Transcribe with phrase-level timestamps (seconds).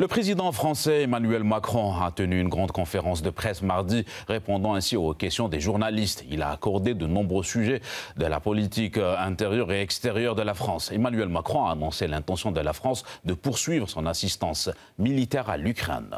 [0.00, 4.96] Le président français Emmanuel Macron a tenu une grande conférence de presse mardi, répondant ainsi
[4.96, 6.24] aux questions des journalistes.
[6.30, 7.82] Il a accordé de nombreux sujets
[8.16, 10.90] de la politique intérieure et extérieure de la France.
[10.90, 16.16] Emmanuel Macron a annoncé l'intention de la France de poursuivre son assistance militaire à l'Ukraine.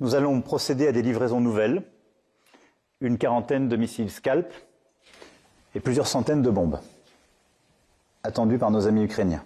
[0.00, 1.82] Nous allons procéder à des livraisons nouvelles,
[3.00, 4.52] une quarantaine de missiles Scalp
[5.74, 6.78] et plusieurs centaines de bombes,
[8.22, 9.42] attendues par nos amis ukrainiens.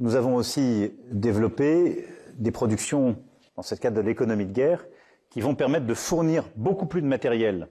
[0.00, 3.16] Nous avons aussi développé des productions
[3.54, 4.84] dans ce cadre de l'économie de guerre
[5.30, 7.68] qui vont permettre de fournir beaucoup plus de matériel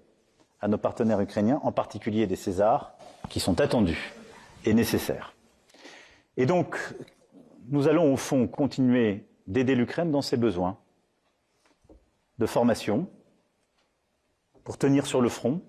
[0.61, 2.95] à nos partenaires ukrainiens, en particulier des Césars,
[3.29, 4.13] qui sont attendus
[4.63, 5.35] et nécessaires.
[6.37, 10.77] Nous allons au fond continuer d'aider l'Ukraine dans ses besoins
[12.39, 13.07] de formation
[14.63, 15.61] pour tenir sur le front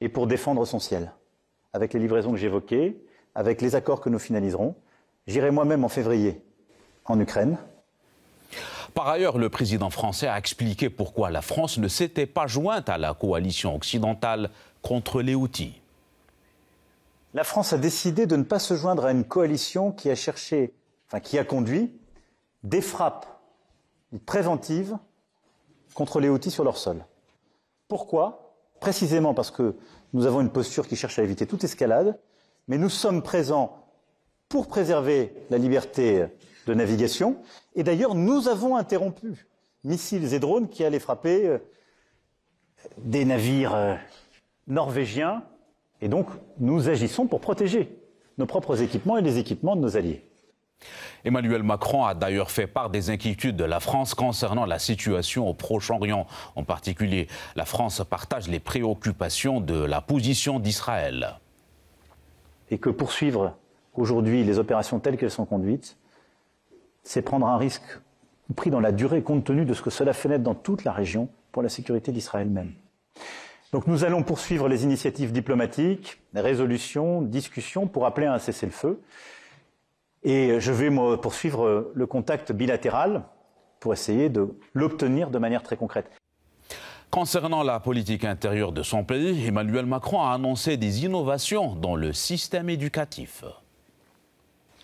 [0.00, 1.12] et pour défendre son ciel,
[1.72, 2.96] avec les livraisons que j'évoquais,
[3.36, 4.74] avec les accords que nous finaliserons,
[5.28, 6.40] J'irai moi-même en février
[7.04, 7.58] en Ukraine.
[8.94, 12.96] Par ailleurs, le président français a expliqué pourquoi la France ne s'était pas jointe à
[12.96, 14.48] la coalition occidentale
[14.80, 15.82] contre les Houthis.
[17.34, 20.72] La France a décidé de ne pas se joindre à une coalition qui a cherché,
[21.06, 21.92] enfin qui a conduit
[22.64, 23.26] des frappes
[24.24, 24.96] préventives
[25.92, 27.04] contre les Houthis sur leur sol.
[27.86, 28.54] Pourquoi?
[28.80, 29.76] Précisément parce que
[30.14, 32.18] nous avons une posture qui cherche à éviter toute escalade,
[32.66, 33.87] mais nous sommes présents
[34.48, 36.26] pour préserver la liberté
[36.66, 37.36] de navigation.
[37.74, 39.46] Et d'ailleurs, nous avons interrompu
[39.84, 41.58] missiles et drones qui allaient frapper euh,
[42.98, 43.94] des navires euh,
[44.66, 45.42] norvégiens.
[46.00, 46.26] Et donc,
[46.58, 47.96] nous agissons pour protéger
[48.38, 50.24] nos propres équipements et les équipements de nos alliés.
[51.24, 55.54] Emmanuel Macron a d'ailleurs fait part des inquiétudes de la France concernant la situation au
[55.54, 56.26] Proche-Orient.
[56.54, 61.40] En particulier, la France partage les préoccupations de la position d'Israël.
[62.70, 63.56] Et que poursuivre
[63.98, 65.96] aujourd'hui les opérations telles qu'elles sont conduites,
[67.02, 67.98] c'est prendre un risque
[68.56, 70.92] pris dans la durée compte tenu de ce que cela fait naître dans toute la
[70.92, 72.72] région pour la sécurité d'Israël même.
[73.72, 79.00] Donc nous allons poursuivre les initiatives diplomatiques, résolutions, discussions pour appeler à un cessez-le-feu.
[80.22, 83.24] Et je vais poursuivre le contact bilatéral
[83.80, 86.10] pour essayer de l'obtenir de manière très concrète.
[87.10, 92.12] Concernant la politique intérieure de son pays, Emmanuel Macron a annoncé des innovations dans le
[92.12, 93.44] système éducatif.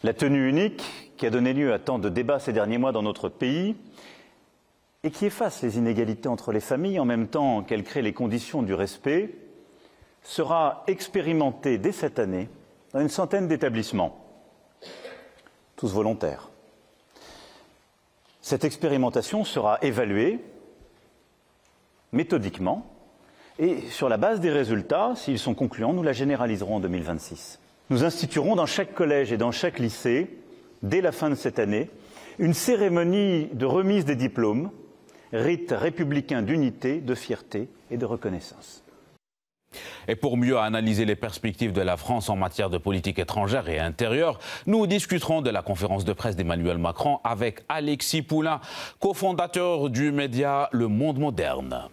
[0.05, 3.03] La tenue unique, qui a donné lieu à tant de débats ces derniers mois dans
[3.03, 3.75] notre pays,
[5.03, 8.63] et qui efface les inégalités entre les familles en même temps qu'elle crée les conditions
[8.63, 9.35] du respect,
[10.23, 12.51] sera expérimentée dès cette année
[12.93, 14.23] dans une centaine d'établissements,
[15.75, 16.51] tous volontaires.
[18.43, 20.39] Cette expérimentation sera évaluée
[22.13, 22.85] méthodiquement
[23.59, 27.59] et sur la base des résultats, s'ils sont concluants, nous la généraliserons en 2026
[27.91, 30.39] nous instituerons dans chaque collège et dans chaque lycée,
[30.83, 31.91] dès la fin de cette année,
[32.39, 34.71] une cérémonie de remise des diplômes,
[35.33, 38.85] rite républicain d'unité, de fierté et de reconnaissance.
[40.07, 43.81] Et pour mieux analyser les perspectives de la France en matière de politique étrangère et
[43.81, 48.61] intérieure, nous discuterons de la conférence de presse d'Emmanuel Macron avec Alexis Poulain,
[49.01, 51.89] cofondateur du média Le Monde Moderne.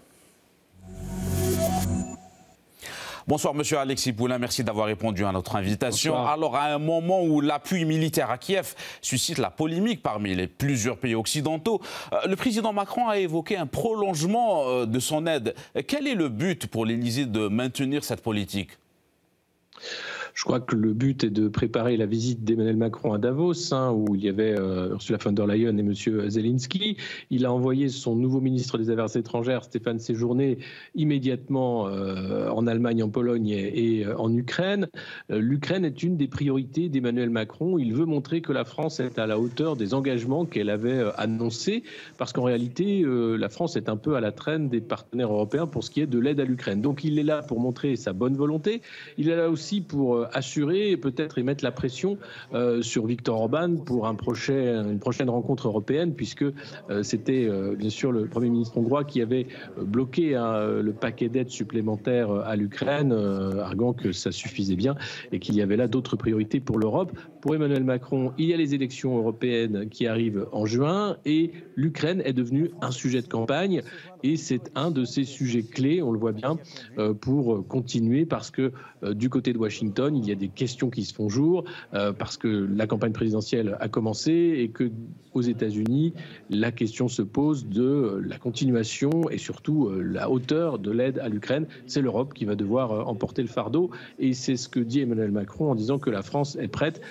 [3.28, 4.40] Bonsoir, monsieur Alexis Poulain.
[4.40, 6.26] Merci d'avoir répondu à notre invitation.
[6.26, 10.98] Alors, à un moment où l'appui militaire à Kiev suscite la polémique parmi les plusieurs
[10.98, 11.82] pays occidentaux,
[12.14, 15.54] euh, le président Macron a évoqué un prolongement euh, de son aide.
[15.88, 18.72] Quel est le but pour l'Élysée de maintenir cette politique?
[20.34, 23.92] Je crois que le but est de préparer la visite d'Emmanuel Macron à Davos, hein,
[23.92, 25.94] où il y avait euh, Ursula von der Leyen et M.
[26.30, 26.98] Zelensky.
[27.30, 30.58] Il a envoyé son nouveau ministre des Affaires étrangères, Stéphane Séjourné,
[30.96, 34.88] immédiatement euh, en Allemagne, en Pologne et, euh, en Ukraine.
[35.30, 37.78] L'Ukraine est une des priorités d'Emmanuel Macron.
[37.78, 41.84] Il veut montrer que la France est à la hauteur des engagements qu'elle avait annoncés,
[42.18, 45.84] parce qu'en réalité, la France est un peu à la traîne des partenaires européens pour
[45.84, 46.82] ce qui est de l'aide à l'Ukraine.
[46.82, 48.82] Donc il est là pour montrer sa bonne volonté.
[49.18, 52.18] Il est là aussi pour assurer et peut-être y mettre la pression
[52.54, 57.90] euh, sur Viktor Orban pour un prochain, une prochaine rencontre européenne, puisque euh, c'était bien
[57.90, 59.48] sûr le Premier ministre hongrois qui avait
[59.78, 64.96] bloqué hein, le paquet d'aides supplémentaires à l'Ukraine, arguant que ça suffisait bien
[65.32, 67.12] et qu'il y avait là d'autres priorités pour l'Europe.
[67.42, 72.22] Pour Emmanuel Macron, il y a les élections européennes qui arrivent en juin et l'Ukraine
[72.26, 73.82] est devenue un sujet de campagne
[74.24, 76.58] et c'est un de ces sujets clés, on le voit bien,
[77.22, 78.72] pour continuer parce que
[79.14, 82.48] du côté de Washington, Il y a des questions qui se font jour parce que
[82.48, 84.92] la campagne présidentielle a commencé et que
[85.34, 86.14] aux États-Unis,
[86.50, 91.68] la question se pose de la continuation et surtout la hauteur de l'aide à l'Ukraine.
[91.88, 95.72] C'est l'Europe qui va devoir emporter le fardeau et c'est ce que dit Emmanuel Macron
[95.72, 97.02] en disant que la France est prête,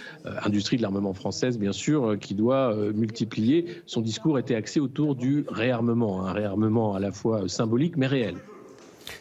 [0.45, 3.67] industrie de l'armement française bien sûr, qui doit multiplier.
[3.87, 8.37] Son discours était axé autour du réarmement, un réarmement à la fois symbolique mais réel.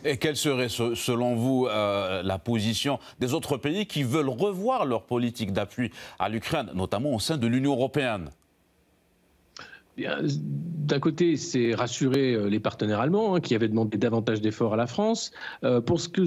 [0.04, 5.04] Et quelle serait, selon vous, euh, la position des autres pays qui veulent revoir leur
[5.04, 8.30] politique d'appui à l'Ukraine, notamment au sein de l'Union européenne?
[9.98, 14.78] D'un côté, c'est rassurer euh, les partenaires allemands hein, qui avaient demandé davantage d'efforts à
[14.78, 15.32] la France.
[15.64, 16.26] Euh, pour ce que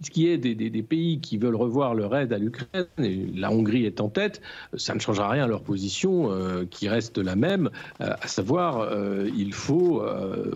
[0.00, 3.84] ce qui est des, pays qui veulent revoir leur aide à l'Ukraine, et la Hongrie
[3.84, 4.40] est en tête,
[4.76, 8.78] ça ne changera rien à leur position euh, qui reste la même, euh, à savoir
[8.78, 10.02] euh, il faut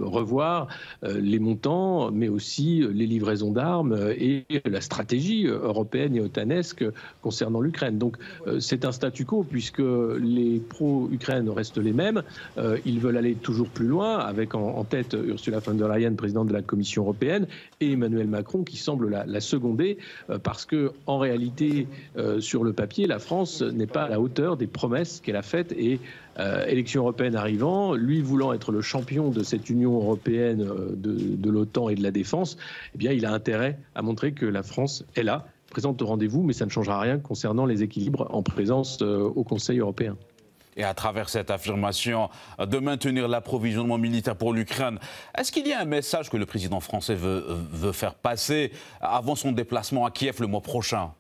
[0.01, 0.69] revoir
[1.03, 6.85] les montants, mais aussi les livraisons d'armes et la stratégie européenne et otanesque
[7.23, 7.99] concernant l'Ukraine.
[7.99, 8.17] Donc
[8.59, 9.83] c'est un statu quo puisque
[10.21, 12.23] les pro-Ukraine restent les mêmes.
[12.85, 16.53] ils veulent aller toujours plus loin, avec en, tête Ursula von der Leyen, présidente de
[16.53, 17.47] la Commission européenne,
[17.81, 19.99] et Emmanuel Macron qui semble la la seconder,
[20.31, 24.21] euh, parce que en réalité, euh, sur le papier, la France n'est pas à la
[24.21, 25.73] hauteur des promesses qu'elle a faites.
[25.73, 25.99] Et
[26.39, 31.89] euh, élection européenne arrivant, lui voulant être le champion de cette Union européenne de, l'OTAN
[31.89, 32.57] et de la défense,
[32.99, 36.53] eh il a intérêt à montrer que la France est là, présente au rendez-vous, mais
[36.53, 40.17] ça ne changera rien concernant les équilibres en présence au Conseil européen
[40.77, 44.99] et à travers cette affirmation de maintenir l'approvisionnement militaire pour l'Ukraine,
[45.37, 49.35] est-ce qu'il y a un message que le président français veut, veut faire passer avant
[49.35, 51.13] son déplacement à Kiev le mois prochain?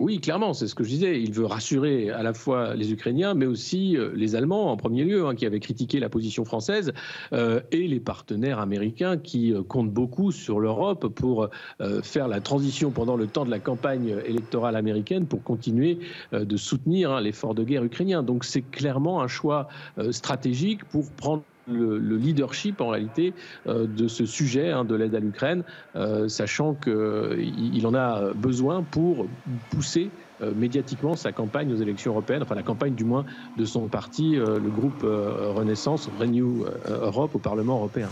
[0.00, 1.20] Oui, clairement, c'est ce que je disais.
[1.20, 5.04] Il veut rassurer à la fois les Ukrainiens, mais aussi euh, les Allemands en premier
[5.04, 6.92] lieu, hein, qui avaient critiqué la position française,
[7.32, 11.48] euh, et les partenaires américains qui euh, comptent beaucoup sur l'Europe pour
[12.02, 15.98] faire la transition pendant le temps de la campagne électorale américaine pour continuer
[16.32, 18.22] de soutenir hein, l'effort de guerre ukrainien.
[18.22, 19.68] Donc c'est clairement un choix
[20.10, 23.34] stratégique pour prendre le, leadership en réalité
[23.66, 25.62] euh, de ce sujet hein, de l'aide à l'Ukraine,
[25.96, 29.26] euh, sachant qu'il en a besoin pour
[29.70, 30.10] pousser
[30.40, 33.24] euh, médiatiquement sa campagne aux élections européennes, enfin la campagne du moins
[33.56, 38.08] de son parti, le groupe Renaissance, Renew Europe au Parlement européen.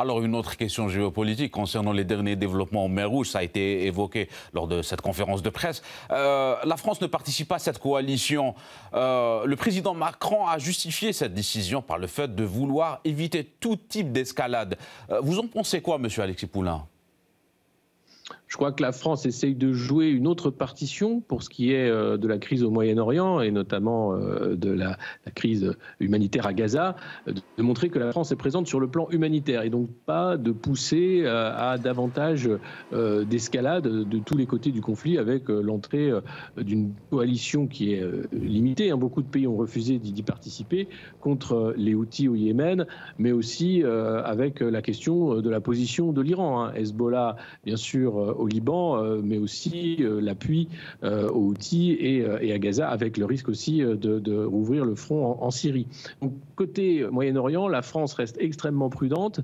[0.00, 3.84] Alors une autre question géopolitique concernant les derniers développements en mer Rouge, ça a été
[3.84, 5.82] évoqué lors de cette conférence de presse.
[6.10, 8.54] Euh, la France ne participe pas à cette coalition.
[8.94, 13.76] Euh, le président Macron a justifié cette décision par le fait de vouloir éviter tout
[13.76, 14.78] type d'escalade.
[15.10, 16.86] Euh, vous en pensez quoi, monsieur Alexis Poulain?
[18.50, 21.88] Je crois que la France essaye de jouer une autre partition pour ce qui est
[21.88, 24.98] euh, de la crise au Moyen-Orient et notamment euh, de la,
[25.36, 26.96] crise humanitaire à Gaza,
[27.28, 30.50] de montrer que la France est présente sur le plan humanitaire et donc pas de
[30.50, 32.50] pousser euh, à davantage
[32.92, 36.10] d'escalade de tous les côtés du conflit avec l'entrée
[36.56, 38.02] d'une coalition qui est
[38.32, 38.90] limitée.
[38.90, 38.96] Hein.
[38.96, 40.88] Beaucoup de pays ont refusé d'y participer
[41.20, 42.86] contre les Houthis au Yémen,
[43.18, 46.64] mais aussi avec la question de la position de l'Iran.
[46.64, 46.72] Hein.
[46.74, 50.68] Hezbollah, bien sûr, euh, au Liban, euh, mais aussi euh, l'appui
[51.02, 55.86] aux Houthis et, à Gaza, avec le risque aussi de, rouvrir le front en, Syrie.
[56.56, 59.40] Côté Moyen-Orient, la France reste extrêmement prudente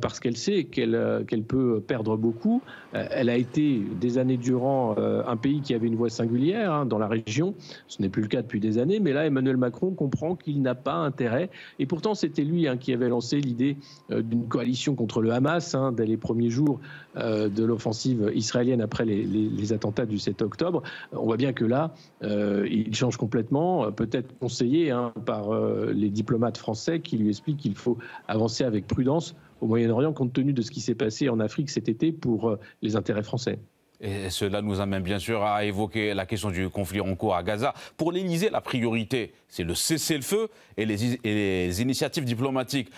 [0.00, 2.62] parce qu'elle sait qu'elle peut perdre beaucoup.
[2.92, 6.98] elle a été des années durant un pays qui avait une voix singulière hein, dans
[6.98, 7.54] la région.
[7.88, 10.74] Ce n'est plus le cas depuis des années, mais là, Emmanuel Macron comprend qu'il n'a
[10.74, 11.50] pas intérêt.
[11.78, 13.76] Et pourtant, c'était lui hein, qui avait lancé l'idée
[14.10, 16.80] d'une coalition contre le Hamas hein, dès les premiers jours
[17.16, 20.82] de l'offensive israélienne après les, attentats du 7 octobre,
[21.12, 26.10] on voit bien que là, euh, il change complètement, peut-être conseillé hein, par euh, les
[26.10, 30.62] diplomates français qui lui expliquent qu'il faut avancer avec prudence au Moyen-Orient compte tenu de
[30.62, 33.58] ce qui s'est passé en Afrique cet été pour euh, les intérêts français.
[34.00, 37.42] Et cela nous amène bien sûr à évoquer la question du conflit en cours à
[37.42, 37.72] Gaza.
[37.96, 42.90] Pour l'Élysée, la priorité, c'est le cessez-le-feu et les, initiatives diplomatiques.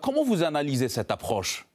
[0.00, 1.66] comment vous analysez cette approche?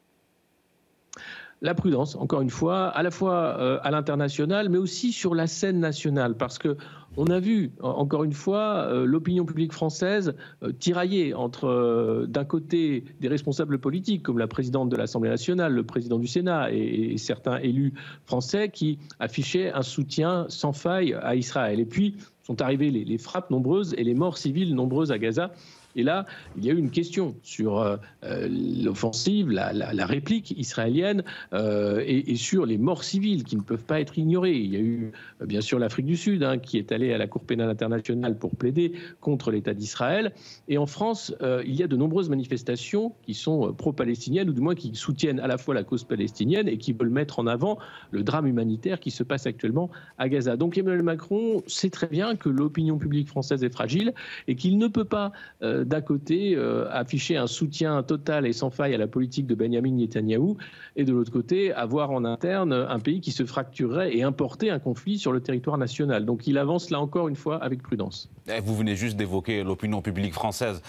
[1.61, 5.45] La prudence, encore une fois, à la fois euh, à l'international, mais aussi sur la
[5.45, 6.75] scène nationale, parce que
[7.17, 13.03] on a vu, encore une fois, euh, l'opinion publique française euh, tirailler entre, d'un côté,
[13.19, 17.59] des responsables politiques, comme la présidente de l'Assemblée nationale, le président du Sénat et, certains
[17.59, 17.93] élus
[18.25, 21.79] français qui affichaient un soutien sans faille à Israël.
[21.79, 25.51] Et puis sont arrivées les frappes nombreuses et les morts civiles nombreuses à Gaza
[25.95, 26.25] Et là,
[26.57, 28.47] il y a eu une question sur euh, euh,
[28.83, 34.17] l'offensive, la, réplique israélienne euh, et, sur les morts civiles qui ne peuvent pas être
[34.17, 34.57] ignorées.
[34.57, 35.11] Il y a eu
[35.45, 38.55] bien sûr l'Afrique du Sud hein, qui est allée à la Cour pénale internationale pour
[38.55, 40.33] plaider contre l'État d'Israël.
[40.67, 41.33] Et en France,
[41.65, 45.47] il y a de nombreuses manifestations qui sont pro-palestiniennes ou du moins qui soutiennent à
[45.47, 47.77] la fois la cause palestinienne et qui veulent mettre en avant
[48.11, 50.57] le drame humanitaire qui se passe actuellement à Gaza.
[50.57, 54.13] Donc Emmanuel Macron sait très bien que l'opinion publique française est fragile
[54.47, 55.31] et qu'il ne peut pas
[55.83, 59.91] d'un côté, euh, afficher un soutien total et sans faille à la politique de Benjamin
[59.91, 60.57] Netanyahou,
[60.95, 64.79] et de l'autre côté, avoir en interne un pays qui se fracturerait et importer un
[64.79, 66.25] conflit sur le territoire national.
[66.25, 68.29] Donc il avance là encore une fois avec prudence.
[68.53, 70.81] Eh, vous venez juste d'évoquer l'opinion publique française.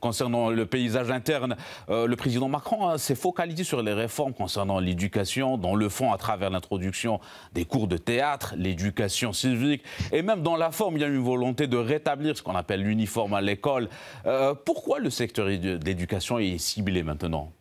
[0.00, 1.56] concernant le paysage interne,
[1.90, 6.12] euh, le président Macron hein, s'est focalisé sur les réformes concernant l'éducation, dans le fond
[6.12, 7.20] à travers l'introduction
[7.52, 11.22] des cours de théâtre, l'éducation civique, et même dans la forme, il y a une
[11.22, 13.88] volonté de rétablir ce qu'on appelle l'uniforme à l'école.
[14.26, 17.52] Euh, pourquoi le secteur de l'éducation est ciblé maintenant?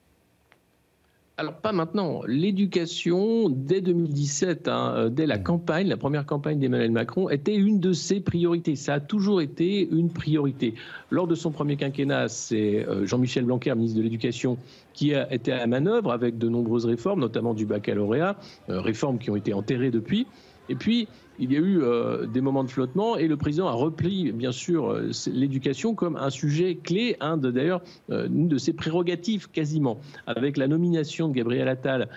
[1.38, 2.22] Alors pas maintenant.
[2.28, 5.44] L'éducation, dès 2017, hein, euh, dès la mmh.
[5.44, 8.76] campagne, la première campagne d'Emmanuel Macron, était une de ses priorités.
[8.76, 10.76] Ça a toujours été une priorité.
[11.10, 14.58] Lors de son premier quinquennat, c'est euh, Jean-Michel Blanquer, ministre de l'Éducation,
[14.94, 18.36] qui a été à la manœuvre avec de nombreuses réformes, notamment du baccalauréat,
[18.68, 20.28] réformes qui ont été enterrées depuis.
[20.70, 21.08] Et puis,
[21.40, 24.52] il y a eu euh, des moments de flottement et le président a repris, bien
[24.52, 30.58] sûr, euh, l'éducation comme un sujet clé, d'ailleurs euh, une de ses prérogatives quasiment, avec
[30.58, 32.10] la nomination de Gabriel Attal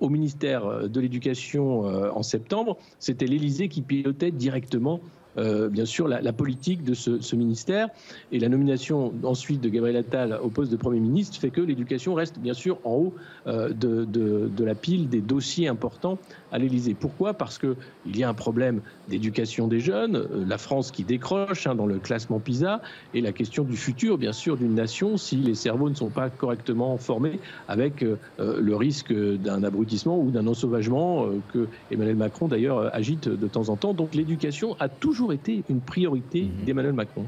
[0.00, 2.76] au ministère de l'Éducation en septembre.
[2.98, 5.00] C'était l'Élysée qui pilotait directement
[5.38, 7.88] euh, bien sûr la, politique de ce, ministère
[8.32, 12.12] et la nomination ensuite de Gabriel Attal au poste de Premier ministre fait que l'éducation
[12.14, 13.14] reste bien sûr en haut
[13.46, 16.18] euh, de, la pile des dossiers importants
[16.52, 16.94] à l'Élysée.
[16.94, 17.34] Pourquoi?
[17.34, 17.76] Parce qu'il
[18.14, 21.98] y a un problème d'éducation des jeunes, euh, la France qui décroche hein, dans le
[21.98, 22.82] classement PISA
[23.14, 26.28] et la question du futur bien sûr d'une nation si les cerveaux ne sont pas
[26.28, 28.04] correctement formés avec
[28.38, 33.76] le risque d'un abrutissement ou d'un ensauvagement que Emmanuel Macron d'ailleurs agite de temps en
[33.76, 33.94] temps.
[33.94, 36.64] Donc l'éducation a toujours été une priorité mhm.
[36.64, 37.26] d'Emmanuel Macron.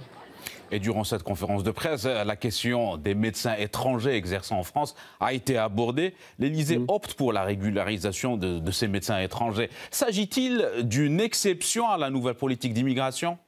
[0.73, 5.33] Et durant cette conférence de presse, la question des médecins étrangers exerçant en France a
[5.33, 6.15] été abordée.
[6.41, 6.87] L'Élysée mhm.
[6.89, 9.71] opte pour la régularisation de, de ces médecins étrangers.
[9.93, 13.39] S'agit-il d'une exception à la nouvelle politique d'immigration?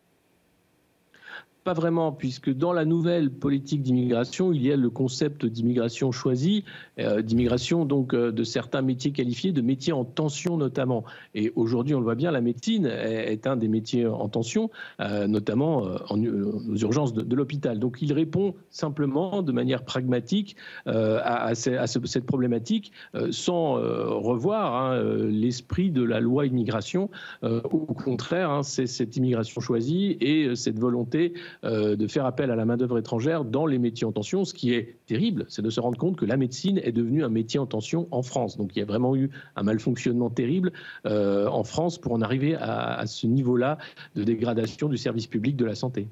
[1.66, 6.62] Pas vraiment, puisque dans la nouvelle politique d'immigration, il y a le concept d'immigration choisie,
[7.00, 11.02] euh, d'immigration donc euh, de certains métiers qualifiés, de métiers en tension notamment.
[11.34, 14.70] Et aujourd'hui, on le voit bien, la médecine est, un des métiers en tension,
[15.00, 17.80] euh, notamment en, aux urgences de, l'hôpital.
[17.80, 20.54] Donc il répond simplement de manière pragmatique
[20.86, 22.92] à, cette problématique,
[23.32, 27.10] sans revoir hein, l'esprit de la loi immigration.
[27.42, 32.56] au contraire, hein, c'est cette immigration choisie et cette volonté euh, de faire appel à
[32.56, 34.44] la main-d'œuvre étrangère dans les métiers en tension.
[34.44, 37.28] Ce qui est terrible, c'est de se rendre compte que la médecine est devenue un
[37.28, 38.56] métier en tension en France.
[38.56, 40.72] Donc il y a vraiment eu un malfonctionnement terrible
[41.06, 43.78] euh, en France pour en arriver à, à ce niveau-là
[44.14, 46.08] de dégradation du service public de la santé.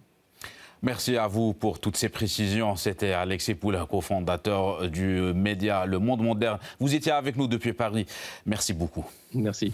[0.83, 2.77] Merci à vous pour toutes ces précisions.
[2.77, 6.59] C'était Alexis Poula, cofondateur du média Le Monde Moderne.
[6.79, 8.05] Vous étiez avec nous depuis Paris.
[8.45, 9.07] Merci beaucoup.
[9.33, 9.73] Merci.